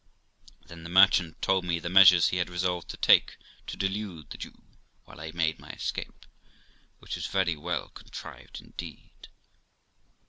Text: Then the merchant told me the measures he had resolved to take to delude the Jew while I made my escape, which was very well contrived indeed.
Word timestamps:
Then 0.65 0.81
the 0.81 0.89
merchant 0.89 1.39
told 1.43 1.63
me 1.63 1.77
the 1.77 1.87
measures 1.87 2.29
he 2.29 2.37
had 2.37 2.49
resolved 2.49 2.89
to 2.89 2.97
take 2.97 3.37
to 3.67 3.77
delude 3.77 4.31
the 4.31 4.37
Jew 4.39 4.63
while 5.05 5.21
I 5.21 5.29
made 5.31 5.59
my 5.59 5.69
escape, 5.69 6.25
which 6.97 7.15
was 7.17 7.27
very 7.27 7.55
well 7.55 7.89
contrived 7.89 8.59
indeed. 8.61 9.27